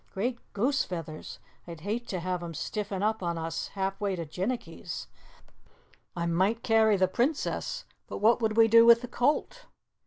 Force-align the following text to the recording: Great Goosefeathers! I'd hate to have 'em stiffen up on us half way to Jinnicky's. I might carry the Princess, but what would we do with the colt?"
Great 0.15 0.39
Goosefeathers! 0.55 1.37
I'd 1.67 1.81
hate 1.81 2.07
to 2.07 2.21
have 2.21 2.41
'em 2.41 2.55
stiffen 2.55 3.03
up 3.03 3.21
on 3.21 3.37
us 3.37 3.67
half 3.77 4.01
way 4.01 4.15
to 4.15 4.25
Jinnicky's. 4.25 5.05
I 6.15 6.25
might 6.25 6.63
carry 6.63 6.97
the 6.97 7.07
Princess, 7.07 7.85
but 8.07 8.17
what 8.17 8.41
would 8.41 8.57
we 8.57 8.67
do 8.67 8.83
with 8.83 9.01
the 9.01 9.07
colt?" 9.07 9.67